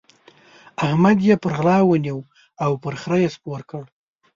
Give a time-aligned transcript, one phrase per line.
[0.85, 2.19] احمد يې پر غلا ونيو
[2.63, 3.83] او پر خره يې سپور کړ.